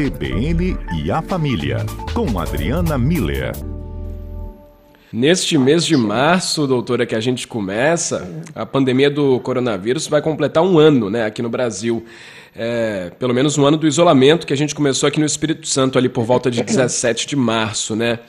CBN 0.00 0.78
e 0.96 1.10
a 1.10 1.20
Família, 1.20 1.84
com 2.14 2.38
Adriana 2.38 2.96
Miller. 2.96 3.52
Neste 5.12 5.58
mês 5.58 5.84
de 5.84 5.94
março, 5.94 6.66
doutora, 6.66 7.04
que 7.04 7.14
a 7.14 7.20
gente 7.20 7.46
começa, 7.46 8.26
a 8.54 8.64
pandemia 8.64 9.10
do 9.10 9.38
coronavírus 9.40 10.06
vai 10.06 10.22
completar 10.22 10.62
um 10.62 10.78
ano 10.78 11.10
né, 11.10 11.26
aqui 11.26 11.42
no 11.42 11.50
Brasil. 11.50 12.02
É, 12.56 13.12
pelo 13.18 13.34
menos 13.34 13.58
um 13.58 13.66
ano 13.66 13.76
do 13.76 13.86
isolamento 13.86 14.46
que 14.46 14.54
a 14.54 14.56
gente 14.56 14.74
começou 14.74 15.06
aqui 15.06 15.20
no 15.20 15.26
Espírito 15.26 15.68
Santo, 15.68 15.98
ali 15.98 16.08
por 16.08 16.24
volta 16.24 16.50
de 16.50 16.62
17 16.62 17.26
de 17.26 17.36
março, 17.36 17.94
né? 17.94 18.20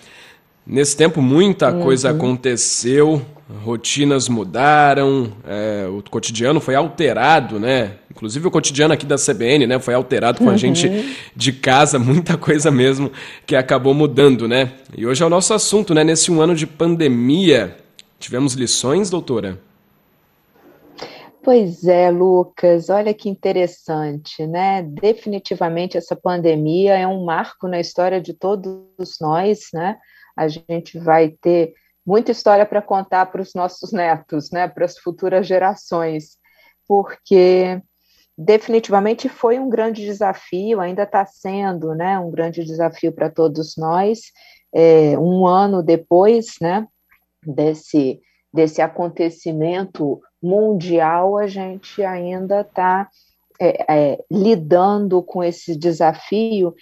Nesse 0.67 0.97
tempo, 0.97 1.21
muita 1.21 1.71
coisa 1.71 2.09
uhum. 2.09 2.17
aconteceu, 2.17 3.25
rotinas 3.63 4.29
mudaram, 4.29 5.31
é, 5.45 5.85
o 5.87 6.01
cotidiano 6.09 6.59
foi 6.59 6.75
alterado, 6.75 7.59
né? 7.59 7.97
Inclusive 8.09 8.47
o 8.47 8.51
cotidiano 8.51 8.93
aqui 8.93 9.05
da 9.05 9.15
CBN, 9.15 9.67
né? 9.67 9.79
Foi 9.79 9.93
alterado 9.93 10.39
com 10.39 10.49
a 10.49 10.51
uhum. 10.51 10.57
gente 10.57 11.15
de 11.35 11.51
casa, 11.51 11.97
muita 11.99 12.37
coisa 12.37 12.71
mesmo 12.71 13.11
que 13.45 13.55
acabou 13.55 13.93
mudando, 13.93 14.47
né? 14.47 14.73
E 14.95 15.05
hoje 15.05 15.23
é 15.23 15.25
o 15.25 15.29
nosso 15.29 15.53
assunto, 15.53 15.93
né? 15.93 16.03
Nesse 16.03 16.31
um 16.31 16.41
ano 16.41 16.55
de 16.55 16.65
pandemia, 16.65 17.77
tivemos 18.19 18.53
lições, 18.53 19.09
doutora? 19.09 19.59
Pois 21.43 21.85
é, 21.85 22.11
Lucas, 22.11 22.89
olha 22.89 23.13
que 23.13 23.27
interessante, 23.27 24.45
né? 24.45 24.83
Definitivamente 24.83 25.97
essa 25.97 26.15
pandemia 26.15 26.97
é 26.97 27.07
um 27.07 27.25
marco 27.25 27.67
na 27.67 27.79
história 27.79 28.21
de 28.21 28.33
todos 28.33 29.17
nós, 29.19 29.69
né? 29.73 29.97
a 30.35 30.47
gente 30.47 30.97
vai 30.97 31.29
ter 31.29 31.73
muita 32.05 32.31
história 32.31 32.65
para 32.65 32.81
contar 32.81 33.27
para 33.27 33.41
os 33.41 33.53
nossos 33.53 33.91
netos, 33.91 34.51
né, 34.51 34.67
para 34.67 34.85
as 34.85 34.97
futuras 34.97 35.45
gerações, 35.47 36.37
porque 36.87 37.81
definitivamente 38.37 39.29
foi 39.29 39.59
um 39.59 39.69
grande 39.69 40.03
desafio, 40.03 40.79
ainda 40.79 41.03
está 41.03 41.25
sendo, 41.25 41.93
né, 41.93 42.19
um 42.19 42.31
grande 42.31 42.63
desafio 42.63 43.11
para 43.11 43.29
todos 43.29 43.75
nós. 43.77 44.19
É, 44.73 45.17
um 45.19 45.45
ano 45.45 45.83
depois, 45.83 46.55
né, 46.61 46.87
desse 47.45 48.19
desse 48.53 48.81
acontecimento 48.81 50.21
mundial, 50.41 51.37
a 51.37 51.47
gente 51.47 52.03
ainda 52.03 52.61
está 52.61 53.09
é, 53.59 53.85
é, 53.87 54.25
lidando 54.29 55.21
com 55.21 55.43
esse 55.43 55.75
desafio 55.75 56.75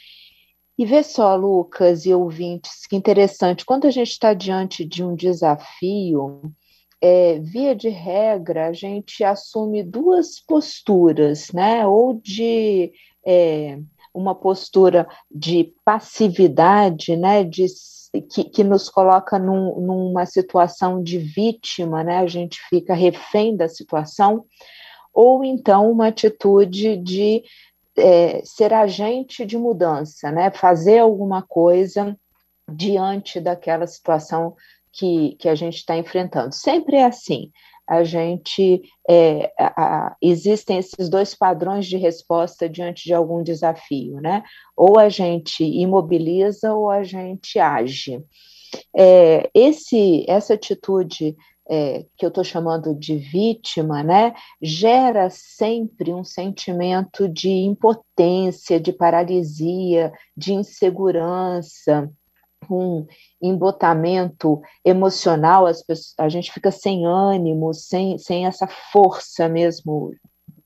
e 0.80 0.86
vê 0.86 1.04
só, 1.04 1.36
Lucas 1.36 2.06
e 2.06 2.14
ouvintes, 2.14 2.88
que 2.88 2.96
interessante, 2.96 3.66
quando 3.66 3.86
a 3.86 3.92
gente 3.92 4.12
está 4.12 4.34
diante 4.34 4.86
de 4.86 5.04
um 5.04 5.14
desafio, 5.14 6.42
é, 7.02 7.38
via 7.40 7.76
de 7.76 7.90
regra, 7.90 8.68
a 8.68 8.72
gente 8.72 9.22
assume 9.22 9.84
duas 9.84 10.40
posturas, 10.40 11.52
né? 11.52 11.86
Ou 11.86 12.14
de 12.14 12.94
é, 13.26 13.78
uma 14.14 14.34
postura 14.34 15.06
de 15.30 15.74
passividade, 15.84 17.14
né? 17.18 17.44
De, 17.44 17.66
que, 18.32 18.46
que 18.46 18.64
nos 18.64 18.90
coloca 18.90 19.38
num, 19.38 19.82
numa 19.82 20.26
situação 20.26 21.04
de 21.04 21.18
vítima, 21.18 22.06
né? 22.06 22.20
A 22.20 22.28
gente 22.28 22.58
fica 22.70 22.94
refém 22.94 23.54
da 23.54 23.68
situação, 23.68 24.46
ou 25.14 25.44
então 25.44 25.92
uma 25.92 26.08
atitude 26.08 26.96
de 26.96 27.44
é, 28.00 28.42
ser 28.44 28.74
agente 28.74 29.46
de 29.46 29.58
mudança, 29.58 30.32
né? 30.32 30.52
fazer 30.52 31.00
alguma 31.00 31.42
coisa 31.42 32.18
diante 32.72 33.40
daquela 33.40 33.88
situação 33.88 34.56
que, 34.92 35.36
que 35.40 35.50
a 35.50 35.56
gente 35.56 35.78
está 35.78 35.98
enfrentando. 35.98 36.54
Sempre 36.54 36.98
é 36.98 37.06
assim. 37.06 37.52
A 37.88 38.04
gente 38.04 38.84
é, 39.10 39.52
a, 39.60 40.16
existem 40.22 40.78
esses 40.78 41.10
dois 41.10 41.34
padrões 41.34 41.88
de 41.88 41.98
resposta 41.98 42.70
diante 42.70 43.06
de 43.06 43.14
algum 43.14 43.42
desafio, 43.42 44.22
né? 44.22 44.44
Ou 44.78 45.00
a 45.00 45.10
gente 45.10 45.64
imobiliza 45.64 46.74
ou 46.74 46.90
a 46.90 47.04
gente 47.04 47.58
age. 47.58 48.24
É, 48.96 49.50
esse, 49.56 50.24
essa 50.28 50.54
atitude 50.54 51.36
é, 51.70 52.06
que 52.18 52.26
eu 52.26 52.30
estou 52.30 52.44
chamando 52.44 52.96
de 52.96 53.16
vítima, 53.16 54.02
né, 54.04 54.34
gera 54.62 55.30
sempre 55.30 56.14
um 56.14 56.24
sentimento 56.24 57.30
de 57.30 57.50
impotência, 57.50 58.80
de 58.80 58.92
paralisia, 58.92 60.12
de 60.36 60.54
insegurança, 60.54 62.10
um 62.70 63.06
embotamento 63.42 64.62
emocional, 64.84 65.66
pessoas, 65.66 66.14
a 66.18 66.28
gente 66.28 66.52
fica 66.52 66.72
sem 66.72 67.06
ânimo, 67.06 67.74
sem, 67.74 68.18
sem 68.18 68.46
essa 68.46 68.68
força 68.68 69.48
mesmo 69.48 70.12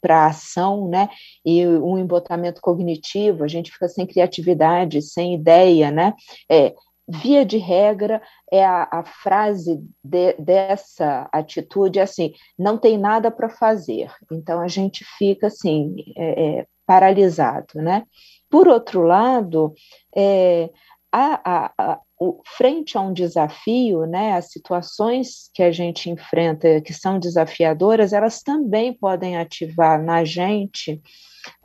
para 0.02 0.26
ação, 0.28 0.90
né? 0.90 1.08
E 1.46 1.66
um 1.66 1.98
embotamento 1.98 2.60
cognitivo, 2.62 3.44
a 3.44 3.48
gente 3.48 3.72
fica 3.72 3.88
sem 3.88 4.06
criatividade, 4.06 5.02
sem 5.02 5.34
ideia, 5.34 5.92
né? 5.92 6.14
É, 6.52 6.74
via 7.08 7.46
de 7.46 7.58
regra, 7.58 8.22
é 8.52 8.66
a, 8.66 8.88
a 8.92 9.04
frase 9.04 9.82
de, 10.04 10.34
dessa 10.34 11.28
atitude 11.32 12.00
assim: 12.00 12.34
não 12.58 12.78
tem 12.78 12.98
nada 12.98 13.30
para 13.30 13.50
fazer. 13.50 14.12
Então 14.32 14.62
a 14.62 14.68
gente 14.68 15.06
fica 15.18 15.48
assim, 15.48 15.96
é, 16.18 16.60
é, 16.60 16.68
paralisado, 16.86 17.76
né? 17.76 18.04
Por 18.50 18.68
outro 18.68 19.02
lado, 19.02 19.74
é, 20.16 20.70
a, 21.12 21.72
a, 21.78 22.00
o, 22.20 22.42
frente 22.58 22.98
a 22.98 23.02
um 23.02 23.14
desafio, 23.14 24.06
né, 24.06 24.34
as 24.34 24.52
situações 24.52 25.50
que 25.54 25.62
a 25.62 25.72
gente 25.72 26.10
enfrenta 26.10 26.82
que 26.82 26.94
são 26.94 27.20
desafiadoras, 27.20 28.14
elas 28.14 28.42
também 28.42 28.94
podem 28.94 29.38
ativar 29.38 30.02
na 30.02 30.24
gente 30.24 31.02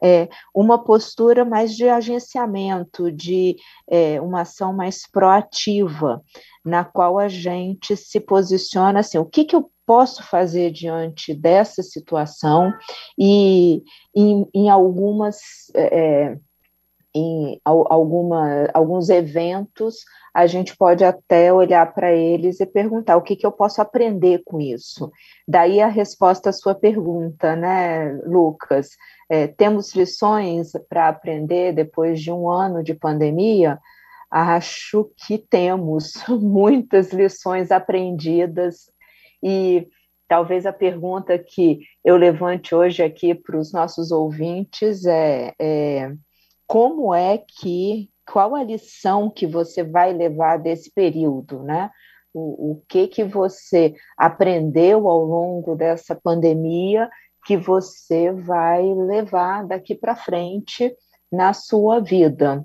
é, 0.02 0.28
uma 0.54 0.82
postura 0.82 1.44
mais 1.44 1.74
de 1.74 1.88
agenciamento, 1.88 3.10
de 3.10 3.56
é, 3.88 4.20
uma 4.20 4.42
ação 4.42 4.72
mais 4.72 5.08
proativa, 5.10 6.22
na 6.64 6.84
qual 6.84 7.18
a 7.18 7.28
gente 7.28 7.96
se 7.96 8.20
posiciona 8.20 9.00
assim: 9.00 9.18
o 9.18 9.24
que, 9.24 9.44
que 9.44 9.56
eu 9.56 9.70
posso 9.88 10.22
fazer 10.22 10.70
diante 10.70 11.32
dessa 11.32 11.82
situação 11.82 12.70
e 13.18 13.82
em, 14.14 14.46
em 14.54 14.68
algumas. 14.68 15.38
É, 15.74 16.36
em 17.14 17.60
alguma, 17.64 18.68
alguns 18.72 19.08
eventos, 19.08 19.96
a 20.34 20.46
gente 20.46 20.76
pode 20.76 21.04
até 21.04 21.52
olhar 21.52 21.92
para 21.94 22.12
eles 22.12 22.60
e 22.60 22.66
perguntar 22.66 23.16
o 23.16 23.22
que, 23.22 23.34
que 23.34 23.46
eu 23.46 23.52
posso 23.52 23.80
aprender 23.80 24.42
com 24.44 24.60
isso. 24.60 25.10
Daí 25.46 25.80
a 25.80 25.88
resposta 25.88 26.50
à 26.50 26.52
sua 26.52 26.74
pergunta, 26.74 27.56
né, 27.56 28.12
Lucas? 28.24 28.90
É, 29.28 29.46
temos 29.46 29.94
lições 29.94 30.72
para 30.88 31.08
aprender 31.08 31.72
depois 31.72 32.20
de 32.20 32.30
um 32.30 32.48
ano 32.48 32.82
de 32.82 32.94
pandemia? 32.94 33.78
Acho 34.30 35.10
que 35.26 35.38
temos 35.38 36.12
muitas 36.28 37.12
lições 37.12 37.70
aprendidas 37.70 38.90
e 39.42 39.88
talvez 40.28 40.66
a 40.66 40.72
pergunta 40.72 41.38
que 41.38 41.80
eu 42.04 42.16
levante 42.16 42.74
hoje 42.74 43.02
aqui 43.02 43.34
para 43.34 43.58
os 43.58 43.72
nossos 43.72 44.12
ouvintes 44.12 45.06
é, 45.06 45.54
é 45.58 46.12
como 46.68 47.14
é 47.14 47.38
que, 47.38 48.10
qual 48.30 48.54
a 48.54 48.62
lição 48.62 49.30
que 49.30 49.46
você 49.46 49.82
vai 49.82 50.12
levar 50.12 50.58
desse 50.58 50.90
período, 50.90 51.62
né? 51.62 51.90
O, 52.32 52.72
o 52.72 52.82
que 52.86 53.08
que 53.08 53.24
você 53.24 53.94
aprendeu 54.18 55.08
ao 55.08 55.24
longo 55.24 55.74
dessa 55.74 56.14
pandemia 56.14 57.08
que 57.46 57.56
você 57.56 58.30
vai 58.30 58.82
levar 58.82 59.66
daqui 59.66 59.94
para 59.94 60.14
frente 60.14 60.94
na 61.32 61.54
sua 61.54 62.00
vida? 62.00 62.62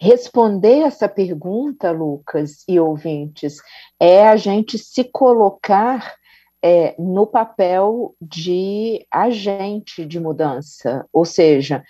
Responder 0.00 0.80
essa 0.80 1.08
pergunta, 1.08 1.90
Lucas 1.90 2.64
e 2.66 2.80
ouvintes, 2.80 3.58
é 4.00 4.26
a 4.26 4.36
gente 4.36 4.78
se 4.78 5.04
colocar 5.04 6.14
é, 6.62 6.94
no 6.98 7.26
papel 7.26 8.16
de 8.18 9.06
agente 9.10 10.06
de 10.06 10.18
mudança, 10.18 11.06
ou 11.12 11.26
seja, 11.26 11.84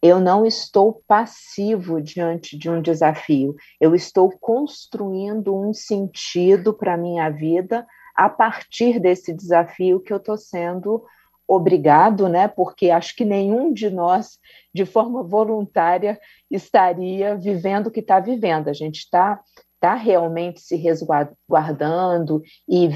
eu 0.00 0.20
não 0.20 0.46
estou 0.46 1.02
passivo 1.06 2.00
diante 2.00 2.56
de 2.56 2.70
um 2.70 2.80
desafio, 2.80 3.54
eu 3.80 3.94
estou 3.94 4.30
construindo 4.38 5.54
um 5.54 5.74
sentido 5.74 6.72
para 6.72 6.94
a 6.94 6.98
minha 6.98 7.28
vida 7.30 7.86
a 8.14 8.28
partir 8.28 9.00
desse 9.00 9.32
desafio 9.32 10.00
que 10.00 10.12
eu 10.12 10.18
estou 10.18 10.36
sendo 10.36 11.04
obrigado, 11.46 12.28
né? 12.28 12.46
Porque 12.46 12.90
acho 12.90 13.16
que 13.16 13.24
nenhum 13.24 13.72
de 13.72 13.88
nós, 13.88 14.38
de 14.72 14.84
forma 14.84 15.22
voluntária, 15.22 16.20
estaria 16.50 17.34
vivendo 17.36 17.86
o 17.86 17.90
que 17.90 18.00
está 18.00 18.20
vivendo. 18.20 18.68
A 18.68 18.72
gente 18.72 18.98
está 18.98 19.40
tá 19.80 19.94
realmente 19.94 20.60
se 20.60 20.76
resguardando 20.76 22.42
e 22.68 22.86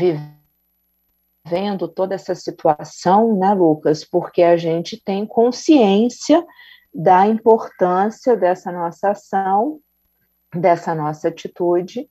vivendo 1.45 1.89
toda 1.89 2.15
essa 2.15 2.35
situação, 2.35 3.37
né, 3.39 3.55
Lucas? 3.55 4.05
Porque 4.05 4.43
a 4.43 4.57
gente 4.57 5.03
tem 5.03 5.25
consciência 5.25 6.45
da 6.95 7.27
importância 7.27 8.37
dessa 8.37 8.71
nossa 8.71 9.11
ação, 9.11 9.81
dessa 10.55 10.95
nossa 10.95 11.29
atitude, 11.29 12.09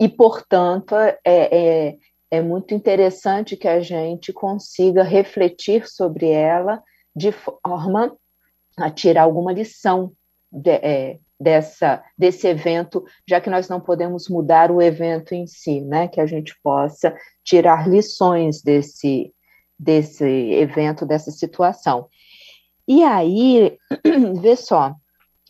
e, 0.00 0.08
portanto, 0.08 0.94
é, 0.94 1.16
é, 1.24 1.96
é 2.30 2.40
muito 2.40 2.74
interessante 2.74 3.56
que 3.56 3.68
a 3.68 3.80
gente 3.80 4.32
consiga 4.32 5.02
refletir 5.02 5.88
sobre 5.88 6.28
ela 6.28 6.82
de 7.14 7.32
forma 7.32 8.16
a 8.76 8.90
tirar 8.90 9.22
alguma 9.22 9.52
lição 9.52 10.12
de, 10.50 10.70
é, 10.70 11.18
dessa, 11.38 12.02
desse 12.18 12.46
evento, 12.46 13.04
já 13.28 13.40
que 13.40 13.50
nós 13.50 13.68
não 13.68 13.80
podemos 13.80 14.28
mudar 14.28 14.70
o 14.70 14.82
evento 14.82 15.34
em 15.34 15.46
si, 15.46 15.80
né? 15.80 16.08
Que 16.08 16.20
a 16.20 16.26
gente 16.26 16.54
possa 16.62 17.14
tirar 17.44 17.88
lições 17.88 18.62
desse, 18.62 19.32
desse 19.78 20.24
evento, 20.24 21.06
dessa 21.06 21.30
situação. 21.30 22.08
E 22.86 23.02
aí, 23.02 23.78
vê 24.40 24.56
só, 24.56 24.94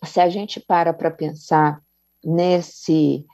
se 0.05 0.21
a 0.21 0.29
gente 0.29 0.61
para 0.61 0.93
para 0.93 1.11
pensar 1.11 1.81
nesse 2.25 3.25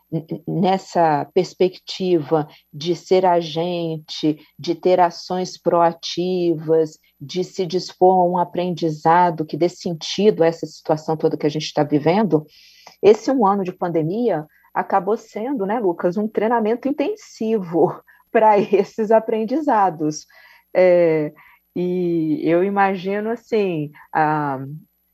nessa 0.47 1.25
perspectiva 1.33 2.47
de 2.71 2.95
ser 2.95 3.25
agente, 3.25 4.39
de 4.59 4.75
ter 4.75 5.01
ações 5.01 5.57
proativas, 5.57 6.99
de 7.19 7.43
se 7.43 7.65
dispor 7.65 8.19
a 8.19 8.25
um 8.25 8.37
aprendizado 8.37 9.47
que 9.47 9.57
dê 9.57 9.71
sentido 9.71 10.43
a 10.43 10.47
essa 10.47 10.67
situação 10.67 11.17
toda 11.17 11.37
que 11.37 11.47
a 11.47 11.51
gente 11.51 11.65
está 11.65 11.83
vivendo, 11.83 12.45
esse 13.03 13.31
um 13.31 13.47
ano 13.47 13.65
de 13.65 13.73
pandemia 13.73 14.47
acabou 14.75 15.17
sendo, 15.17 15.65
né, 15.65 15.79
Lucas, 15.79 16.19
um 16.19 16.29
treinamento 16.29 16.89
intensivo 16.89 17.99
para 18.31 18.59
esses 18.59 19.11
aprendizados. 19.11 20.27
É, 20.75 21.33
e 21.75 22.41
eu 22.43 22.63
imagino 22.63 23.31
assim, 23.31 23.91
a, 24.13 24.59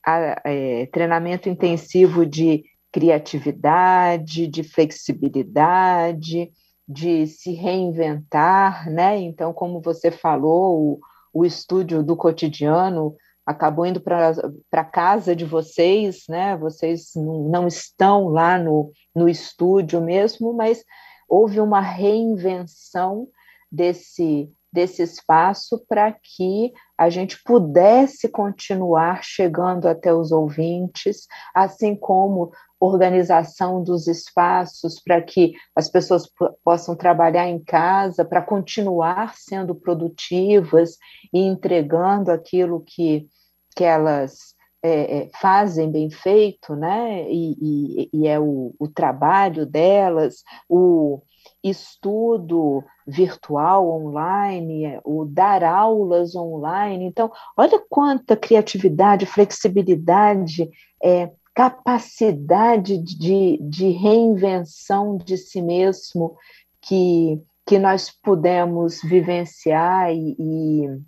a, 0.05 0.41
é, 0.45 0.85
treinamento 0.87 1.47
intensivo 1.47 2.25
de 2.25 2.63
criatividade, 2.91 4.47
de 4.47 4.63
flexibilidade, 4.63 6.51
de 6.87 7.27
se 7.27 7.53
reinventar, 7.53 8.89
né? 8.89 9.17
Então, 9.19 9.53
como 9.53 9.79
você 9.79 10.09
falou, 10.09 10.99
o, 11.33 11.41
o 11.41 11.45
estúdio 11.45 12.03
do 12.03 12.17
cotidiano 12.17 13.15
acabou 13.45 13.85
indo 13.85 14.01
para 14.01 14.83
casa 14.85 15.35
de 15.35 15.45
vocês, 15.45 16.23
né? 16.27 16.57
Vocês 16.57 17.11
não 17.15 17.67
estão 17.67 18.27
lá 18.27 18.57
no, 18.57 18.91
no 19.15 19.29
estúdio 19.29 20.01
mesmo, 20.01 20.53
mas 20.53 20.83
houve 21.27 21.59
uma 21.59 21.79
reinvenção 21.79 23.27
desse 23.71 24.51
desse 24.71 25.01
espaço 25.01 25.83
para 25.87 26.11
que 26.11 26.71
a 26.97 27.09
gente 27.09 27.41
pudesse 27.43 28.29
continuar 28.29 29.23
chegando 29.23 29.87
até 29.87 30.13
os 30.13 30.31
ouvintes, 30.31 31.27
assim 31.53 31.95
como 31.95 32.51
organização 32.79 33.83
dos 33.83 34.07
espaços 34.07 35.01
para 35.01 35.21
que 35.21 35.53
as 35.75 35.89
pessoas 35.89 36.29
possam 36.63 36.95
trabalhar 36.95 37.47
em 37.47 37.59
casa, 37.59 38.23
para 38.23 38.41
continuar 38.41 39.35
sendo 39.35 39.75
produtivas 39.75 40.97
e 41.33 41.39
entregando 41.39 42.31
aquilo 42.31 42.81
que, 42.81 43.27
que 43.75 43.83
elas 43.83 44.55
é, 44.81 45.23
é 45.23 45.29
fazem 45.41 45.91
bem 45.91 46.09
feito, 46.09 46.73
né? 46.73 47.29
E, 47.29 47.57
e, 47.61 48.09
e 48.13 48.27
é 48.27 48.39
o, 48.39 48.73
o 48.79 48.87
trabalho 48.87 49.65
delas, 49.65 50.35
o 50.69 51.21
estudo 51.63 52.83
virtual 53.05 53.89
online, 53.89 54.99
o 55.03 55.25
dar 55.25 55.63
aulas 55.63 56.35
online. 56.35 57.05
Então, 57.05 57.31
olha 57.57 57.81
quanta 57.89 58.35
criatividade, 58.37 59.25
flexibilidade, 59.25 60.69
é, 61.03 61.31
capacidade 61.53 62.97
de, 62.97 63.57
de 63.61 63.89
reinvenção 63.89 65.17
de 65.17 65.37
si 65.37 65.61
mesmo 65.61 66.37
que, 66.81 67.41
que 67.65 67.77
nós 67.77 68.09
pudemos 68.09 69.01
vivenciar 69.01 70.13
e, 70.13 70.35
e, 70.39 71.01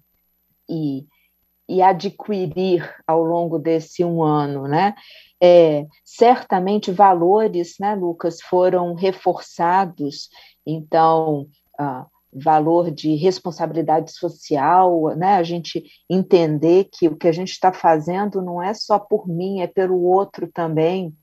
e, 0.69 1.07
e 1.69 1.81
adquirir 1.81 2.93
ao 3.07 3.23
longo 3.23 3.57
desse 3.57 4.03
um 4.03 4.21
ano, 4.21 4.67
né? 4.67 4.93
É, 5.43 5.87
certamente 6.05 6.91
valores, 6.91 7.75
né, 7.79 7.95
Lucas, 7.95 8.39
foram 8.41 8.93
reforçados, 8.93 10.29
então, 10.65 11.47
ah, 11.79 12.05
valor 12.31 12.91
de 12.91 13.15
responsabilidade 13.15 14.11
social, 14.11 15.15
né, 15.15 15.35
a 15.35 15.43
gente 15.43 15.83
entender 16.09 16.89
que 16.93 17.07
o 17.07 17.15
que 17.15 17.27
a 17.27 17.31
gente 17.31 17.51
está 17.51 17.73
fazendo 17.73 18.41
não 18.41 18.61
é 18.61 18.73
só 18.73 18.99
por 18.99 19.27
mim, 19.27 19.61
é 19.61 19.67
pelo 19.67 20.01
outro 20.01 20.47
também, 20.47 21.13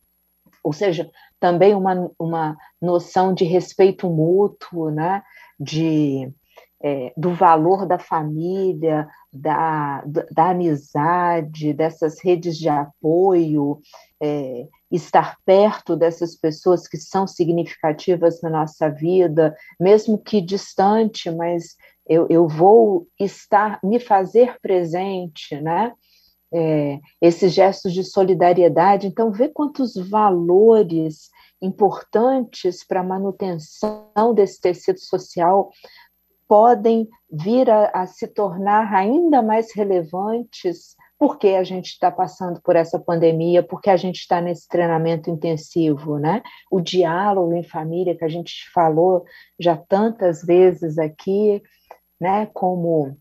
ou 0.62 0.72
seja, 0.72 1.10
também 1.40 1.74
uma, 1.74 2.10
uma 2.18 2.56
noção 2.82 3.32
de 3.32 3.44
respeito 3.44 4.10
mútuo, 4.10 4.90
né, 4.90 5.22
de, 5.58 6.30
é, 6.82 7.12
do 7.16 7.34
valor 7.34 7.86
da 7.86 7.98
família, 7.98 9.08
da, 9.32 10.02
da 10.30 10.50
amizade, 10.50 11.72
dessas 11.72 12.22
redes 12.22 12.56
de 12.56 12.68
apoio, 12.68 13.80
é, 14.22 14.66
estar 14.90 15.36
perto 15.44 15.96
dessas 15.96 16.34
pessoas 16.36 16.86
que 16.86 16.96
são 16.96 17.26
significativas 17.26 18.40
na 18.42 18.50
nossa 18.50 18.88
vida, 18.88 19.54
mesmo 19.78 20.18
que 20.18 20.40
distante, 20.40 21.30
mas 21.30 21.76
eu, 22.08 22.26
eu 22.30 22.48
vou 22.48 23.06
estar, 23.18 23.78
me 23.82 24.00
fazer 24.00 24.56
presente, 24.62 25.60
né? 25.60 25.92
É, 26.50 26.98
esses 27.20 27.52
gestos 27.52 27.92
de 27.92 28.02
solidariedade. 28.02 29.06
Então, 29.06 29.30
vê 29.30 29.50
quantos 29.50 29.94
valores 30.08 31.28
importantes 31.60 32.82
para 32.86 33.00
a 33.00 33.04
manutenção 33.04 34.32
desse 34.34 34.58
tecido 34.58 34.98
social 34.98 35.70
podem 36.48 37.06
vir 37.30 37.70
a, 37.70 37.90
a 37.92 38.06
se 38.06 38.26
tornar 38.26 38.92
ainda 38.92 39.42
mais 39.42 39.72
relevantes 39.74 40.96
porque 41.18 41.48
a 41.48 41.64
gente 41.64 41.88
está 41.88 42.12
passando 42.12 42.60
por 42.62 42.76
essa 42.76 42.98
pandemia, 42.98 43.60
porque 43.62 43.90
a 43.90 43.96
gente 43.96 44.20
está 44.20 44.40
nesse 44.40 44.68
treinamento 44.68 45.28
intensivo, 45.28 46.16
né? 46.16 46.42
O 46.70 46.80
diálogo 46.80 47.52
em 47.54 47.64
família 47.64 48.16
que 48.16 48.24
a 48.24 48.28
gente 48.28 48.70
falou 48.72 49.24
já 49.58 49.76
tantas 49.76 50.42
vezes 50.42 50.96
aqui, 50.96 51.60
né? 52.20 52.46
Como 52.46 53.18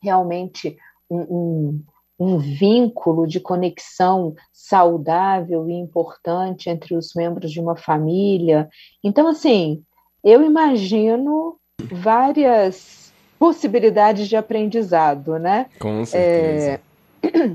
realmente 0.00 0.76
um, 1.10 1.18
um, 1.18 1.84
um 2.20 2.38
vínculo 2.38 3.26
de 3.26 3.40
conexão 3.40 4.36
saudável 4.52 5.68
e 5.68 5.72
importante 5.72 6.70
entre 6.70 6.94
os 6.94 7.14
membros 7.16 7.50
de 7.50 7.60
uma 7.60 7.74
família. 7.74 8.68
Então, 9.02 9.26
assim, 9.26 9.82
eu 10.22 10.40
imagino 10.40 11.58
várias 11.82 13.12
possibilidades 13.38 14.28
de 14.28 14.36
aprendizado, 14.36 15.38
né? 15.38 15.66
Com 15.78 16.04
certeza. 16.04 16.80
É, 17.22 17.50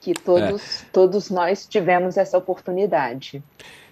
que 0.00 0.14
todos, 0.14 0.82
é. 0.82 0.86
todos 0.92 1.30
nós 1.30 1.64
tivemos 1.66 2.16
essa 2.16 2.36
oportunidade. 2.36 3.40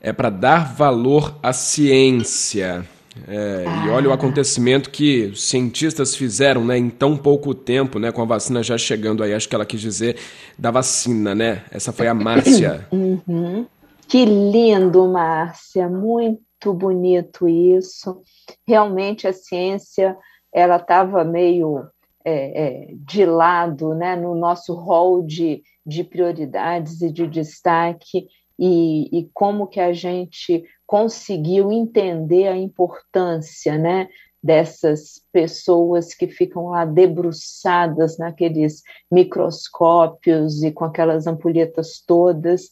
é 0.01 0.11
para 0.11 0.29
dar 0.29 0.73
valor 0.73 1.35
à 1.43 1.53
ciência. 1.53 2.85
É. 3.27 3.65
E 3.85 3.89
olha 3.89 4.09
o 4.09 4.13
acontecimento 4.13 4.89
que 4.89 5.25
os 5.25 5.43
cientistas 5.43 6.15
fizeram 6.15 6.65
né, 6.65 6.77
em 6.77 6.89
tão 6.89 7.17
pouco 7.17 7.53
tempo, 7.53 7.99
né, 7.99 8.11
com 8.11 8.21
a 8.21 8.25
vacina 8.25 8.63
já 8.63 8.77
chegando 8.77 9.21
aí, 9.21 9.33
acho 9.33 9.47
que 9.47 9.55
ela 9.55 9.65
quis 9.65 9.81
dizer 9.81 10.17
da 10.57 10.71
vacina, 10.71 11.35
né? 11.35 11.63
Essa 11.71 11.91
foi 11.91 12.07
a 12.07 12.13
Márcia. 12.13 12.87
Uhum. 12.91 13.65
Que 14.07 14.25
lindo, 14.25 15.07
Márcia, 15.07 15.87
muito 15.87 16.73
bonito 16.73 17.47
isso. 17.47 18.21
Realmente 18.67 19.25
a 19.25 19.31
ciência 19.31 20.17
ela 20.53 20.75
estava 20.75 21.23
meio 21.23 21.85
é, 22.25 22.33
é, 22.33 22.87
de 22.93 23.25
lado 23.25 23.93
né, 23.95 24.15
no 24.17 24.35
nosso 24.35 24.73
rol 24.73 25.23
de, 25.23 25.63
de 25.85 26.03
prioridades 26.03 27.01
e 27.01 27.09
de 27.09 27.25
destaque, 27.25 28.27
e, 28.63 29.09
e 29.11 29.29
como 29.33 29.65
que 29.65 29.79
a 29.79 29.91
gente 29.91 30.63
conseguiu 30.85 31.71
entender 31.71 32.47
a 32.47 32.55
importância, 32.55 33.75
né, 33.75 34.07
dessas 34.43 35.19
pessoas 35.33 36.13
que 36.13 36.27
ficam 36.27 36.67
lá 36.67 36.85
debruçadas 36.85 38.19
naqueles 38.19 38.83
microscópios 39.11 40.61
e 40.61 40.71
com 40.71 40.85
aquelas 40.85 41.25
ampulhetas 41.25 42.03
todas 42.05 42.69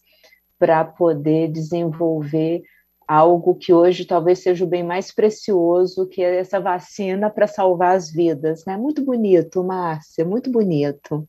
para 0.60 0.86
poder 0.86 1.52
desenvolver 1.52 2.62
algo 3.08 3.56
que 3.56 3.74
hoje 3.74 4.06
talvez 4.06 4.40
seja 4.40 4.64
o 4.64 4.68
bem 4.68 4.84
mais 4.84 5.12
precioso, 5.12 6.06
que 6.08 6.22
é 6.22 6.38
essa 6.40 6.60
vacina 6.60 7.32
para 7.32 7.48
salvar 7.48 7.96
as 7.96 8.12
vidas, 8.12 8.64
né? 8.66 8.78
Muito 8.78 9.04
bonito, 9.04 9.64
Márcia, 9.64 10.24
muito 10.24 10.52
bonito. 10.52 11.28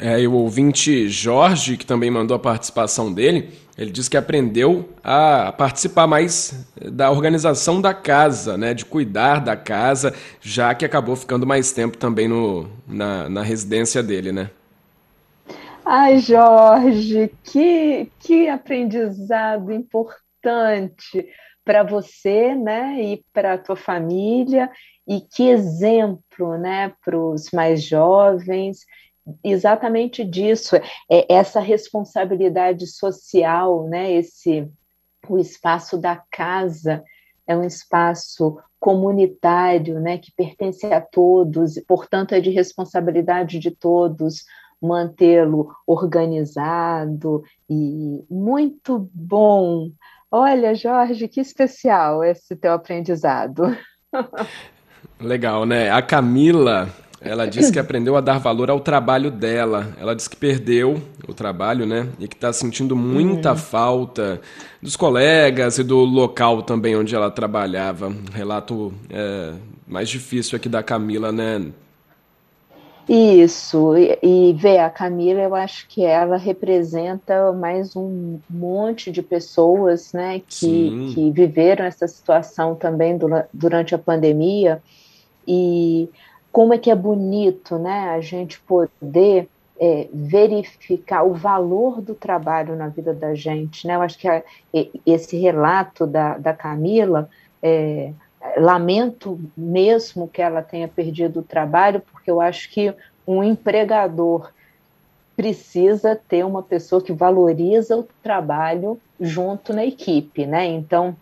É, 0.00 0.20
e 0.20 0.28
o 0.28 0.32
ouvinte 0.32 1.08
Jorge, 1.08 1.76
que 1.76 1.84
também 1.84 2.10
mandou 2.10 2.36
a 2.36 2.38
participação 2.38 3.12
dele, 3.12 3.50
ele 3.76 3.90
disse 3.90 4.10
que 4.10 4.16
aprendeu 4.16 4.88
a 5.02 5.52
participar 5.52 6.06
mais 6.06 6.66
da 6.76 7.10
organização 7.10 7.80
da 7.80 7.94
casa, 7.94 8.56
né, 8.56 8.74
de 8.74 8.84
cuidar 8.84 9.40
da 9.40 9.56
casa, 9.56 10.14
já 10.40 10.74
que 10.74 10.84
acabou 10.84 11.14
ficando 11.16 11.46
mais 11.46 11.72
tempo 11.72 11.96
também 11.96 12.28
no, 12.28 12.68
na, 12.86 13.28
na 13.28 13.42
residência 13.42 14.02
dele, 14.02 14.32
né? 14.32 14.50
Ai, 15.84 16.18
Jorge, 16.18 17.30
que, 17.44 18.10
que 18.18 18.48
aprendizado 18.48 19.72
importante 19.72 21.26
para 21.64 21.82
você, 21.82 22.54
né, 22.54 23.00
e 23.00 23.24
para 23.32 23.54
a 23.54 23.58
tua 23.58 23.76
família, 23.76 24.70
e 25.06 25.20
que 25.20 25.48
exemplo, 25.48 26.58
né, 26.58 26.92
para 27.04 27.18
os 27.18 27.50
mais 27.52 27.82
jovens, 27.82 28.80
exatamente 29.42 30.24
disso, 30.24 30.76
é 31.10 31.32
essa 31.32 31.60
responsabilidade 31.60 32.86
social, 32.86 33.88
né, 33.88 34.12
esse 34.12 34.68
o 35.28 35.38
espaço 35.38 35.98
da 35.98 36.22
casa 36.30 37.02
é 37.46 37.56
um 37.56 37.64
espaço 37.64 38.58
comunitário, 38.78 40.00
né, 40.00 40.16
que 40.16 40.32
pertence 40.32 40.86
a 40.86 41.00
todos, 41.00 41.76
e, 41.76 41.84
portanto, 41.84 42.32
é 42.32 42.40
de 42.40 42.50
responsabilidade 42.50 43.58
de 43.58 43.70
todos 43.70 44.44
mantê-lo 44.80 45.74
organizado 45.86 47.42
e 47.68 48.24
muito 48.30 49.10
bom 49.12 49.90
Olha, 50.30 50.74
Jorge, 50.74 51.26
que 51.26 51.40
especial 51.40 52.22
esse 52.22 52.54
teu 52.54 52.72
aprendizado. 52.72 53.76
Legal, 55.18 55.64
né? 55.64 55.90
A 55.90 56.02
Camila, 56.02 56.88
ela 57.20 57.46
disse 57.46 57.72
que 57.72 57.78
aprendeu 57.78 58.16
a 58.16 58.20
dar 58.20 58.38
valor 58.38 58.70
ao 58.70 58.78
trabalho 58.78 59.30
dela. 59.30 59.94
Ela 60.00 60.14
disse 60.14 60.30
que 60.30 60.36
perdeu 60.36 61.02
o 61.26 61.34
trabalho, 61.34 61.84
né? 61.84 62.08
E 62.18 62.28
que 62.28 62.36
está 62.36 62.52
sentindo 62.52 62.94
muita 62.94 63.50
uhum. 63.50 63.56
falta 63.56 64.40
dos 64.80 64.94
colegas 64.94 65.78
e 65.78 65.84
do 65.84 65.98
local 65.98 66.62
também 66.62 66.96
onde 66.96 67.14
ela 67.14 67.30
trabalhava. 67.30 68.14
Relato 68.32 68.92
é, 69.10 69.52
mais 69.86 70.08
difícil 70.08 70.56
aqui 70.56 70.68
da 70.68 70.82
Camila, 70.82 71.32
né? 71.32 71.66
Isso, 73.08 73.96
e, 73.96 74.18
e 74.22 74.52
ver 74.52 74.80
a 74.80 74.90
Camila, 74.90 75.40
eu 75.40 75.54
acho 75.54 75.88
que 75.88 76.04
ela 76.04 76.36
representa 76.36 77.52
mais 77.54 77.96
um 77.96 78.38
monte 78.50 79.10
de 79.10 79.22
pessoas 79.22 80.12
né, 80.12 80.42
que, 80.46 81.14
que 81.14 81.30
viveram 81.30 81.86
essa 81.86 82.06
situação 82.06 82.74
também 82.74 83.18
durante 83.50 83.94
a 83.94 83.98
pandemia, 83.98 84.82
e 85.46 86.10
como 86.52 86.74
é 86.74 86.78
que 86.78 86.90
é 86.90 86.94
bonito 86.94 87.78
né, 87.78 88.10
a 88.10 88.20
gente 88.20 88.60
poder 88.60 89.48
é, 89.80 90.08
verificar 90.12 91.22
o 91.22 91.34
valor 91.34 92.00
do 92.00 92.14
trabalho 92.14 92.74
na 92.74 92.88
vida 92.88 93.14
da 93.14 93.34
gente. 93.34 93.86
Né? 93.86 93.94
Eu 93.94 94.02
acho 94.02 94.18
que 94.18 94.28
a, 94.28 94.42
esse 95.06 95.36
relato 95.36 96.06
da, 96.06 96.36
da 96.38 96.52
Camila. 96.52 97.28
É, 97.62 98.12
lamento 98.56 99.38
mesmo 99.56 100.28
que 100.28 100.40
ela 100.40 100.62
tenha 100.62 100.88
perdido 100.88 101.40
o 101.40 101.44
trabalho, 101.44 102.00
porque 102.12 102.30
eu 102.30 102.40
acho 102.40 102.70
que 102.70 102.94
um 103.26 103.42
empregador 103.42 104.52
precisa 105.36 106.16
ter 106.16 106.44
uma 106.44 106.62
pessoa 106.62 107.02
que 107.02 107.12
valoriza 107.12 107.96
o 107.96 108.08
trabalho 108.22 108.98
junto 109.20 109.72
na 109.72 109.84
equipe, 109.84 110.46
né? 110.46 110.66
Então, 110.66 111.16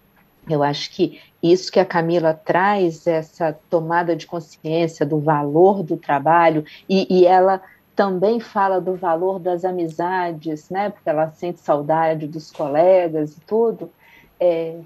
eu 0.49 0.63
acho 0.63 0.91
que 0.91 1.21
isso 1.43 1.71
que 1.71 1.81
a 1.81 1.85
Camila 1.85 2.33
traz, 2.35 3.07
essa 3.07 3.53
tomada 3.69 4.15
de 4.15 4.27
consciência 4.27 5.05
do 5.05 5.19
valor 5.19 5.83
do 5.83 5.97
trabalho, 5.97 6.65
e, 6.89 7.07
e 7.11 7.27
ela 7.27 7.61
também 7.95 8.39
fala 8.39 8.81
do 8.81 8.95
valor 8.95 9.39
das 9.39 9.65
amizades, 9.65 10.69
né? 10.69 10.91
Porque 10.91 11.09
ela 11.09 11.29
sente 11.31 11.61
saudade 11.61 12.27
dos 12.27 12.51
colegas 12.53 13.37
e 13.37 13.41
tudo. 13.41 13.91
É, 14.39 14.79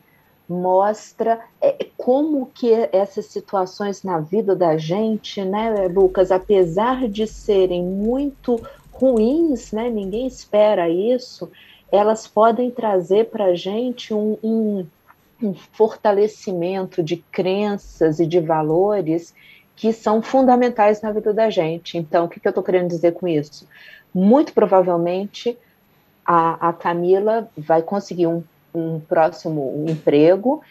mostra 0.49 1.41
é, 1.61 1.87
como 1.97 2.47
que 2.47 2.73
essas 2.93 3.27
situações 3.27 4.03
na 4.03 4.19
vida 4.19 4.57
da 4.57 4.77
gente, 4.77 5.45
né, 5.45 5.87
Lucas, 5.87 6.33
apesar 6.33 7.09
de 7.09 7.27
serem 7.27 7.85
muito 7.85 8.61
ruins, 8.91 9.71
né, 9.71 9.89
ninguém 9.89 10.27
espera 10.27 10.89
isso, 10.89 11.51
elas 11.91 12.27
podem 12.27 12.71
trazer 12.71 13.31
para 13.31 13.47
a 13.47 13.55
gente 13.55 14.13
um, 14.13 14.37
um, 14.43 14.87
um 15.43 15.55
fortalecimento 15.55 17.03
de 17.03 17.17
crenças 17.17 18.21
e 18.21 18.27
de 18.27 18.41
valores 18.41 19.35
que 19.75 19.93
são 19.93 20.21
fundamentais 20.21 21.01
na 21.01 21.11
vida 21.11 21.33
da 21.33 21.49
gente. 21.49 21.97
Então, 21.97 22.27
o 22.27 22.29
que, 22.29 22.39
que 22.39 22.47
eu 22.47 22.51
estou 22.51 22.63
querendo 22.63 22.89
dizer 22.89 23.13
com 23.13 23.27
isso? 23.27 23.67
Muito 24.15 24.53
provavelmente 24.53 25.57
a, 26.25 26.69
a 26.69 26.73
Camila 26.73 27.49
vai 27.57 27.83
conseguir 27.83 28.27
um 28.27 28.43
um 28.75 29.01
próximo 29.01 29.85
emprego 29.89 30.63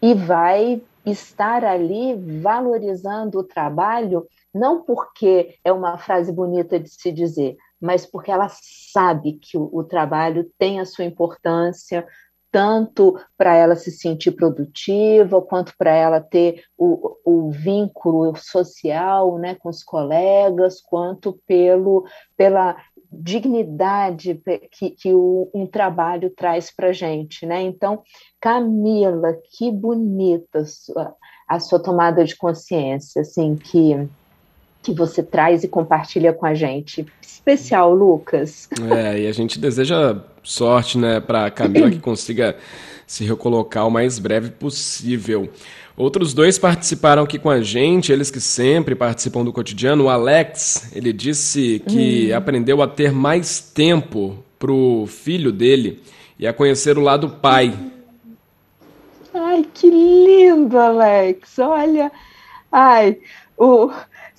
e 0.00 0.14
vai 0.14 0.80
estar 1.04 1.64
ali 1.64 2.14
valorizando 2.40 3.38
o 3.38 3.44
trabalho, 3.44 4.26
não 4.54 4.82
porque 4.82 5.56
é 5.64 5.72
uma 5.72 5.98
frase 5.98 6.32
bonita 6.32 6.78
de 6.78 6.88
se 6.88 7.10
dizer, 7.10 7.56
mas 7.80 8.06
porque 8.06 8.30
ela 8.30 8.48
sabe 8.50 9.34
que 9.34 9.56
o, 9.56 9.68
o 9.72 9.84
trabalho 9.84 10.50
tem 10.58 10.80
a 10.80 10.86
sua 10.86 11.04
importância, 11.04 12.06
tanto 12.50 13.18
para 13.36 13.54
ela 13.54 13.76
se 13.76 13.90
sentir 13.90 14.32
produtiva, 14.32 15.40
quanto 15.42 15.74
para 15.76 15.90
ela 15.90 16.20
ter 16.20 16.62
o, 16.76 17.16
o 17.24 17.50
vínculo 17.50 18.34
social 18.36 19.38
né, 19.38 19.54
com 19.54 19.68
os 19.68 19.82
colegas, 19.82 20.80
quanto 20.80 21.38
pelo, 21.46 22.04
pela 22.36 22.76
dignidade 23.10 24.40
que, 24.70 24.90
que 24.90 25.14
o, 25.14 25.50
um 25.54 25.66
trabalho 25.66 26.30
traz 26.30 26.74
para 26.74 26.88
a 26.88 26.92
gente, 26.92 27.46
né? 27.46 27.62
Então, 27.62 28.02
Camila, 28.40 29.36
que 29.56 29.70
bonita 29.70 30.60
a 30.60 30.64
sua, 30.64 31.14
a 31.48 31.60
sua 31.60 31.82
tomada 31.82 32.24
de 32.24 32.36
consciência, 32.36 33.22
assim, 33.22 33.56
que 33.56 34.08
que 34.82 34.92
você 34.92 35.22
traz 35.22 35.64
e 35.64 35.68
compartilha 35.68 36.32
com 36.32 36.46
a 36.46 36.54
gente. 36.54 37.06
Especial, 37.20 37.94
Lucas. 37.94 38.68
É, 38.90 39.20
e 39.20 39.26
a 39.26 39.32
gente 39.32 39.58
deseja 39.58 40.16
sorte, 40.42 40.96
né, 40.96 41.20
para 41.20 41.50
Camila 41.50 41.90
que 41.90 41.98
consiga 41.98 42.56
se 43.06 43.24
recolocar 43.24 43.86
o 43.86 43.90
mais 43.90 44.18
breve 44.18 44.50
possível. 44.50 45.48
Outros 45.96 46.32
dois 46.32 46.58
participaram 46.58 47.24
aqui 47.24 47.38
com 47.38 47.50
a 47.50 47.60
gente, 47.60 48.12
eles 48.12 48.30
que 48.30 48.40
sempre 48.40 48.94
participam 48.94 49.44
do 49.44 49.52
cotidiano. 49.52 50.04
O 50.04 50.08
Alex, 50.08 50.92
ele 50.94 51.12
disse 51.12 51.82
que 51.88 52.30
hum. 52.30 52.36
aprendeu 52.36 52.80
a 52.80 52.86
ter 52.86 53.10
mais 53.10 53.60
tempo 53.60 54.44
pro 54.58 55.06
filho 55.08 55.50
dele 55.50 56.02
e 56.38 56.46
a 56.46 56.52
conhecer 56.52 56.96
o 56.96 57.00
lado 57.00 57.28
pai. 57.28 57.74
Ai, 59.34 59.66
que 59.74 59.90
lindo, 59.90 60.78
Alex. 60.78 61.58
Olha, 61.58 62.12
ai, 62.70 63.18
o 63.56 63.90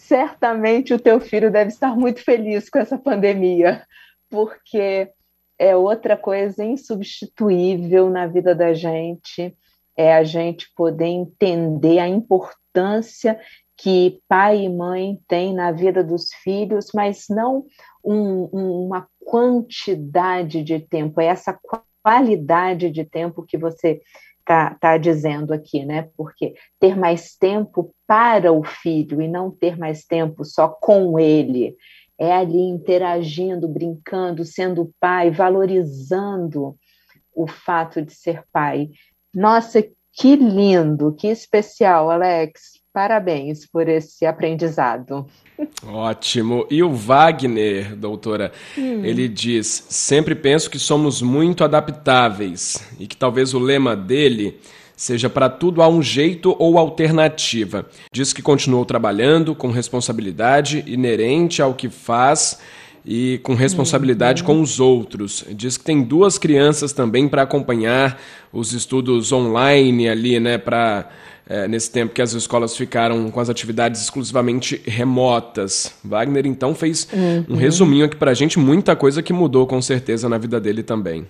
certamente 0.10 0.92
o 0.92 1.00
teu 1.00 1.20
filho 1.20 1.52
deve 1.52 1.70
estar 1.70 1.96
muito 1.96 2.24
feliz 2.24 2.68
com 2.68 2.80
essa 2.80 2.98
pandemia, 2.98 3.86
porque 4.28 5.08
é 5.60 5.76
outra 5.76 6.18
coisa 6.18 6.66
insubstituível 6.66 8.10
na 8.10 8.26
vida 8.26 8.56
da 8.56 8.74
gente 8.74 9.56
é 9.96 10.16
a 10.16 10.24
gente 10.24 10.72
poder 10.76 11.06
entender 11.06 12.00
a 12.00 12.08
importância 12.08 13.40
que 13.78 14.20
pai 14.30 14.64
e 14.64 14.70
mãe 14.70 15.20
têm 15.28 15.54
na 15.54 15.74
vida 15.74 16.02
dos 16.04 16.34
filhos, 16.42 16.88
mas 16.94 17.26
não 17.30 17.66
um, 18.04 18.46
uma 18.46 19.08
quantidade 19.24 20.64
de 20.64 20.80
tempo, 20.80 21.20
é 21.20 21.26
essa 21.26 21.60
qualidade 22.02 22.90
de 22.90 23.04
tempo 23.04 23.46
que 23.46 23.58
você 23.58 24.02
está 24.50 24.74
tá 24.74 24.98
dizendo 24.98 25.54
aqui, 25.54 25.86
né? 25.86 26.10
Porque 26.18 26.56
ter 26.80 26.98
mais 26.98 27.36
tempo 27.36 27.94
para 28.08 28.52
o 28.52 28.64
filho 28.64 29.22
e 29.22 29.28
não 29.28 29.52
ter 29.52 29.78
mais 29.78 30.04
tempo 30.04 30.44
só 30.44 30.68
com 30.68 31.20
ele, 31.20 31.76
é 32.18 32.34
ali 32.34 32.60
interagindo, 32.60 33.68
brincando, 33.68 34.44
sendo 34.44 34.92
pai, 35.00 35.30
valorizando 35.30 36.76
o 37.34 37.48
fato 37.48 38.02
de 38.02 38.12
ser 38.12 38.44
pai. 38.52 38.90
Nossa, 39.34 39.84
que 40.12 40.36
lindo, 40.36 41.14
que 41.14 41.28
especial, 41.28 42.10
Alex. 42.10 42.80
Parabéns 43.00 43.66
por 43.66 43.88
esse 43.88 44.26
aprendizado. 44.26 45.26
Ótimo. 45.88 46.68
E 46.70 46.84
o 46.84 46.92
Wagner, 46.92 47.96
doutora, 47.96 48.52
hum. 48.78 49.06
ele 49.06 49.30
diz: 49.30 49.86
sempre 49.88 50.36
penso 50.36 50.70
que 50.70 50.78
somos 50.78 51.22
muito 51.22 51.64
adaptáveis 51.64 52.86
e 53.00 53.08
que 53.08 53.16
talvez 53.16 53.54
o 53.54 53.60
lema 53.60 53.96
dele 53.96 54.60
seja 54.98 55.30
para 55.30 55.48
tudo 55.48 55.82
há 55.82 55.88
um 55.88 56.04
jeito 56.04 56.54
ou 56.60 56.78
alternativa. 56.78 57.86
Diz 58.12 58.34
que 58.34 58.42
continuou 58.42 58.84
trabalhando 58.84 59.56
com 59.56 59.72
responsabilidade 59.72 60.84
inerente 60.86 61.62
ao 61.62 61.74
que 61.74 61.88
faz 61.88 62.60
e 63.06 63.40
com 63.44 63.54
responsabilidade 63.54 64.42
uhum. 64.42 64.48
com 64.48 64.62
os 64.62 64.82
outros. 64.82 65.46
Diz 65.52 65.78
que 65.78 65.86
tem 65.86 66.04
duas 66.04 66.38
crianças 66.38 66.92
também 66.92 67.30
para 67.30 67.44
acompanhar 67.44 68.20
os 68.52 68.74
estudos 68.74 69.32
online 69.32 70.10
ali, 70.10 70.38
né, 70.38 70.58
para 70.58 71.10
é, 71.50 71.68
nesse 71.68 71.90
tempo 71.90 72.14
que 72.14 72.22
as 72.22 72.32
escolas 72.34 72.78
ficaram 72.78 73.32
com 73.32 73.40
as 73.40 73.50
atividades 73.50 74.02
exclusivamente 74.04 74.80
remotas. 74.86 75.92
Wagner 76.04 76.46
então 76.46 76.76
fez 76.76 77.08
uhum. 77.12 77.56
um 77.56 77.56
resuminho 77.56 78.06
aqui 78.06 78.16
para 78.16 78.32
a 78.32 78.34
gente, 78.36 78.60
muita 78.60 78.96
coisa 78.96 79.24
que 79.24 79.34
mudou 79.34 79.66
com 79.66 79.82
certeza 79.82 80.30
na 80.30 80.38
vida 80.38 80.60
dele 80.62 80.84
também. 80.84 81.26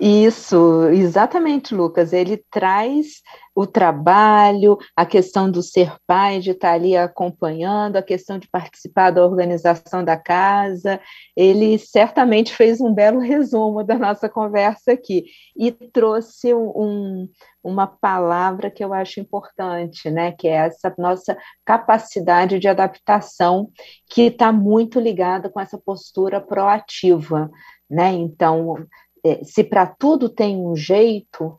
Isso, 0.00 0.88
exatamente, 0.88 1.74
Lucas. 1.74 2.12
Ele 2.12 2.42
traz 2.50 3.22
o 3.54 3.66
trabalho, 3.66 4.78
a 4.96 5.04
questão 5.04 5.50
do 5.50 5.62
ser 5.62 5.94
pai, 6.06 6.40
de 6.40 6.52
estar 6.52 6.72
ali 6.72 6.96
acompanhando, 6.96 7.96
a 7.96 8.02
questão 8.02 8.38
de 8.38 8.48
participar 8.48 9.10
da 9.10 9.24
organização 9.24 10.02
da 10.02 10.16
casa. 10.16 11.00
Ele 11.36 11.78
certamente 11.78 12.52
fez 12.52 12.80
um 12.80 12.92
belo 12.92 13.20
resumo 13.20 13.84
da 13.84 13.96
nossa 13.98 14.28
conversa 14.28 14.92
aqui 14.92 15.26
e 15.54 15.70
trouxe 15.70 16.52
um, 16.54 17.28
uma 17.62 17.86
palavra 17.86 18.70
que 18.70 18.82
eu 18.82 18.92
acho 18.92 19.20
importante, 19.20 20.10
né? 20.10 20.32
Que 20.32 20.48
é 20.48 20.66
essa 20.66 20.92
nossa 20.98 21.36
capacidade 21.64 22.58
de 22.58 22.66
adaptação, 22.66 23.70
que 24.10 24.22
está 24.22 24.50
muito 24.50 24.98
ligada 24.98 25.50
com 25.50 25.60
essa 25.60 25.78
postura 25.78 26.40
proativa, 26.40 27.50
né? 27.88 28.12
Então, 28.12 28.86
se 29.44 29.62
para 29.62 29.86
tudo 29.86 30.28
tem 30.28 30.56
um 30.56 30.74
jeito, 30.74 31.56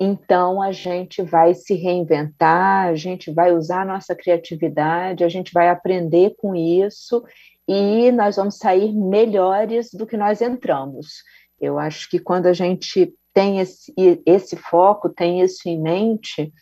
então 0.00 0.60
a 0.60 0.72
gente 0.72 1.22
vai 1.22 1.54
se 1.54 1.74
reinventar, 1.74 2.88
a 2.88 2.94
gente 2.94 3.30
vai 3.30 3.52
usar 3.52 3.82
a 3.82 3.84
nossa 3.84 4.14
criatividade, 4.14 5.22
a 5.22 5.28
gente 5.28 5.52
vai 5.52 5.68
aprender 5.68 6.34
com 6.38 6.54
isso 6.54 7.22
e 7.68 8.10
nós 8.10 8.36
vamos 8.36 8.58
sair 8.58 8.92
melhores 8.92 9.90
do 9.92 10.06
que 10.06 10.16
nós 10.16 10.40
entramos. 10.40 11.22
Eu 11.60 11.78
acho 11.78 12.10
que 12.10 12.18
quando 12.18 12.46
a 12.46 12.52
gente 12.52 13.14
tem 13.32 13.60
esse, 13.60 13.92
esse 14.26 14.56
foco, 14.56 15.08
tem 15.08 15.40
isso 15.40 15.68
em 15.68 15.80
mente, 15.80 16.52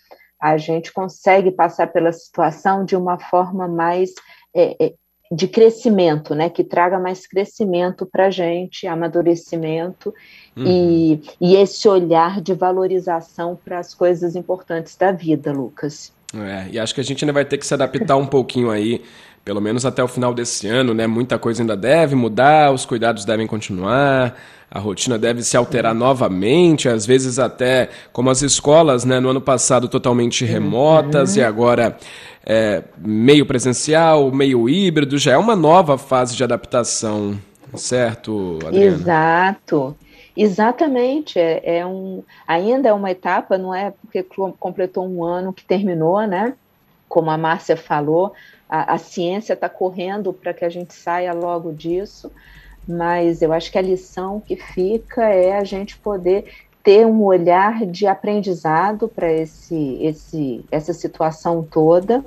a 0.41 0.57
gente 0.57 0.93
consegue 0.93 1.51
passar 1.51 1.87
pela 1.87 2.13
situação 2.13 2.85
de 2.85 2.97
uma 2.97 3.19
forma 3.19 3.67
mais 3.67 4.11
é, 4.55 4.85
é, 4.85 4.95
de 5.33 5.47
crescimento, 5.47 6.35
né, 6.35 6.51
que 6.51 6.65
traga 6.65 6.99
mais 6.99 7.27
crescimento 7.27 8.05
para 8.05 8.27
a 8.27 8.31
gente, 8.31 8.87
amadurecimento 8.87 10.13
uhum. 10.57 10.65
e, 10.67 11.23
e 11.41 11.55
esse 11.55 11.89
olhar 11.89 12.41
de 12.41 12.53
valorização 12.53 13.57
para 13.65 13.79
as 13.79 13.95
coisas 13.95 14.35
importantes 14.35 14.97
da 14.97 15.13
vida, 15.13 15.53
Lucas. 15.53 16.13
É, 16.35 16.69
e 16.73 16.79
acho 16.79 16.95
que 16.95 17.01
a 17.01 17.05
gente 17.05 17.25
ainda 17.25 17.33
vai 17.33 17.45
ter 17.45 17.59
que 17.59 17.67
se 17.67 17.75
adaptar 17.75 18.17
um 18.17 18.27
pouquinho 18.27 18.71
aí, 18.71 19.03
pelo 19.45 19.61
menos 19.61 19.87
até 19.87 20.03
o 20.03 20.09
final 20.09 20.35
desse 20.35 20.69
ano, 20.69 20.93
né? 20.93 21.07
Muita 21.07 21.39
coisa 21.39 21.63
ainda 21.63 21.77
deve 21.77 22.15
mudar, 22.15 22.73
os 22.73 22.85
cuidados 22.85 23.25
devem 23.25 23.47
continuar, 23.47 24.37
a 24.71 24.79
rotina 24.79 25.19
deve 25.19 25.43
se 25.43 25.57
alterar 25.57 25.95
novamente, 25.95 26.89
às 26.89 27.05
vezes 27.05 27.39
até 27.39 27.89
como 28.13 28.31
as 28.31 28.43
escolas, 28.43 29.05
né, 29.05 29.19
no 29.19 29.31
ano 29.31 29.41
passado 29.41 29.89
totalmente 29.89 30.45
remotas 30.45 31.35
uhum. 31.35 31.43
e 31.43 31.45
agora 31.45 31.97
é, 32.47 32.85
meio 32.99 33.45
presencial, 33.45 34.31
meio 34.31 34.69
híbrido, 34.69 35.19
já 35.19 35.33
é 35.33 35.39
uma 35.39 35.57
nova 35.57 35.99
fase 35.99 36.37
de 36.37 36.45
adaptação, 36.45 37.37
certo, 37.75 38.59
Adriana? 38.65 38.97
Exato. 38.97 39.97
Exatamente, 40.37 41.39
é, 41.39 41.79
é, 41.79 41.87
um, 41.87 42.23
ainda 42.47 42.89
é 42.89 42.93
uma 42.93 43.11
etapa, 43.11 43.59
não 43.59 43.75
é 43.75 43.93
porque 44.01 44.25
completou 44.59 45.07
um 45.07 45.25
ano 45.25 45.53
que 45.53 45.65
terminou, 45.65 46.25
né? 46.27 46.55
Como 47.09 47.29
a 47.31 47.37
Márcia 47.37 47.77
falou, 47.77 48.33
a, 48.71 48.95
a 48.95 48.99
ciência 48.99 49.55
está 49.55 49.69
correndo 49.69 50.33
para 50.33 50.55
que 50.55 50.65
a 50.65 50.69
gente 50.69 50.95
saia 50.95 51.33
logo 51.33 51.73
disso, 51.73 52.31
mas 52.87 53.43
eu 53.43 53.53
acho 53.53 53.71
que 53.71 53.79
a 53.79 53.83
lição 53.83 54.41
que 54.41 54.57
fica 54.57 55.25
é 55.25 55.57
a 55.57 55.65
gente 55.65 55.99
poder 55.99 56.45
ter 56.83 57.07
um 57.07 57.23
olhar 57.23 57.85
de 57.85 58.07
aprendizado 58.07 59.09
para 59.09 59.31
esse, 59.31 59.99
esse, 60.01 60.65
essa 60.71 60.95
situação 60.95 61.63
toda 61.63 62.25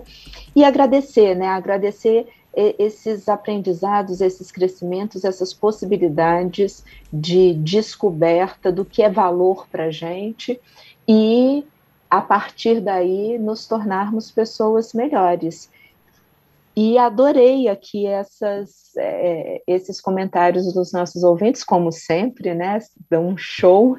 e 0.56 0.64
agradecer, 0.64 1.36
né? 1.36 1.48
Agradecer 1.48 2.28
esses 2.56 3.28
aprendizados, 3.28 4.22
esses 4.22 4.52
crescimentos, 4.52 5.26
essas 5.26 5.54
possibilidades 5.54 6.84
de 7.12 7.56
descoberta 7.56 8.72
do 8.72 8.86
que 8.86 9.02
é 9.02 9.10
valor 9.10 9.68
para 9.72 9.86
a 9.86 9.92
gente 9.92 10.62
e, 11.08 11.66
a 12.08 12.22
partir 12.22 12.80
daí, 12.80 13.40
nos 13.40 13.66
tornarmos 13.66 14.30
pessoas 14.30 14.94
melhores. 14.94 15.68
E 16.76 16.98
adorei 16.98 17.68
aqui 17.68 18.08
essas, 18.08 18.96
é, 18.98 19.62
esses 19.68 20.02
comentários 20.02 20.74
dos 20.74 20.92
nossos 20.92 21.24
ouvintes, 21.24 21.64
como 21.64 21.92
sempre, 21.92 22.54
né? 22.56 22.80
Dão 23.10 23.28
um 23.28 23.38
show 23.38 23.98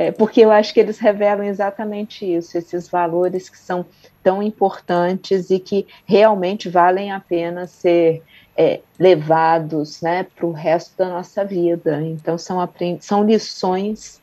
é, 0.00 0.10
porque 0.10 0.40
eu 0.40 0.50
acho 0.50 0.72
que 0.72 0.80
eles 0.80 0.98
revelam 0.98 1.44
exatamente 1.44 2.24
isso, 2.24 2.56
esses 2.56 2.88
valores 2.88 3.48
que 3.48 3.58
são 3.58 3.84
tão 4.22 4.42
importantes 4.42 5.50
e 5.50 5.58
que 5.58 5.86
realmente 6.06 6.68
valem 6.68 7.10
a 7.12 7.20
pena 7.20 7.66
ser 7.66 8.22
é, 8.56 8.80
levados 8.98 10.00
né, 10.00 10.22
para 10.22 10.46
o 10.46 10.52
resto 10.52 10.96
da 10.96 11.08
nossa 11.08 11.44
vida. 11.44 12.00
Então, 12.02 12.38
são, 12.38 12.66
são 13.00 13.24
lições 13.24 14.22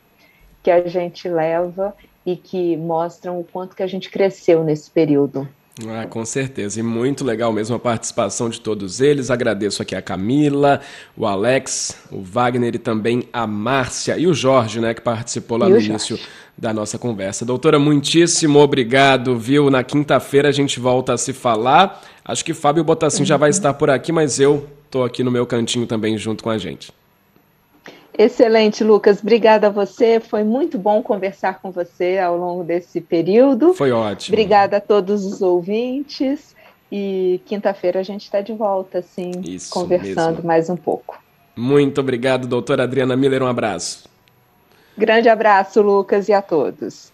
que 0.62 0.70
a 0.70 0.86
gente 0.88 1.28
leva 1.28 1.94
e 2.24 2.36
que 2.36 2.76
mostram 2.76 3.38
o 3.38 3.44
quanto 3.44 3.76
que 3.76 3.82
a 3.82 3.86
gente 3.86 4.10
cresceu 4.10 4.64
nesse 4.64 4.90
período. 4.90 5.48
Ah, 5.86 6.06
com 6.06 6.24
certeza. 6.24 6.80
E 6.80 6.82
muito 6.82 7.24
legal 7.24 7.52
mesmo 7.52 7.76
a 7.76 7.78
participação 7.78 8.48
de 8.48 8.60
todos 8.60 9.00
eles. 9.00 9.30
Agradeço 9.30 9.82
aqui 9.82 9.94
a 9.94 10.02
Camila, 10.02 10.80
o 11.16 11.26
Alex, 11.26 11.96
o 12.10 12.20
Wagner 12.20 12.74
e 12.74 12.78
também 12.78 13.28
a 13.32 13.46
Márcia 13.46 14.18
e 14.18 14.26
o 14.26 14.34
Jorge, 14.34 14.80
né, 14.80 14.92
que 14.94 15.00
participou 15.00 15.56
lá 15.56 15.68
e 15.68 15.70
no 15.70 15.80
início 15.80 16.18
da 16.56 16.72
nossa 16.72 16.98
conversa. 16.98 17.44
Doutora, 17.44 17.78
muitíssimo 17.78 18.58
obrigado, 18.58 19.38
viu? 19.38 19.70
Na 19.70 19.84
quinta-feira 19.84 20.48
a 20.48 20.52
gente 20.52 20.80
volta 20.80 21.14
a 21.14 21.18
se 21.18 21.32
falar. 21.32 22.02
Acho 22.24 22.44
que 22.44 22.52
Fábio 22.52 22.82
Botassin 22.82 23.20
uhum. 23.20 23.26
já 23.26 23.36
vai 23.36 23.50
estar 23.50 23.74
por 23.74 23.88
aqui, 23.88 24.10
mas 24.10 24.40
eu 24.40 24.68
tô 24.90 25.04
aqui 25.04 25.22
no 25.22 25.30
meu 25.30 25.46
cantinho 25.46 25.86
também 25.86 26.18
junto 26.18 26.42
com 26.42 26.50
a 26.50 26.58
gente. 26.58 26.92
Excelente, 28.18 28.82
Lucas. 28.82 29.20
Obrigada 29.22 29.68
a 29.68 29.70
você. 29.70 30.18
Foi 30.18 30.42
muito 30.42 30.76
bom 30.76 31.00
conversar 31.00 31.60
com 31.60 31.70
você 31.70 32.18
ao 32.18 32.36
longo 32.36 32.64
desse 32.64 33.00
período. 33.00 33.72
Foi 33.74 33.92
ótimo. 33.92 34.34
Obrigada 34.34 34.78
a 34.78 34.80
todos 34.80 35.24
os 35.24 35.40
ouvintes. 35.40 36.56
E 36.90 37.40
quinta-feira 37.46 38.00
a 38.00 38.02
gente 38.02 38.24
está 38.24 38.40
de 38.40 38.52
volta, 38.52 38.98
assim, 38.98 39.30
Isso 39.44 39.70
conversando 39.70 40.36
mesmo. 40.36 40.46
mais 40.46 40.68
um 40.68 40.76
pouco. 40.76 41.22
Muito 41.54 42.00
obrigado, 42.00 42.48
doutora 42.48 42.82
Adriana 42.82 43.14
Miller. 43.16 43.42
Um 43.42 43.46
abraço. 43.46 44.08
Grande 44.96 45.28
abraço, 45.28 45.80
Lucas, 45.80 46.28
e 46.28 46.32
a 46.32 46.42
todos. 46.42 47.12